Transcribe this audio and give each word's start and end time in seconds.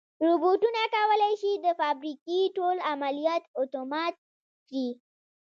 روبوټونه 0.27 0.81
کولی 0.95 1.33
شي 1.41 1.51
د 1.55 1.67
فابریکې 1.79 2.39
ټول 2.57 2.75
عملیات 2.91 3.43
اتومات 3.61 4.15
کړي. 4.69 4.87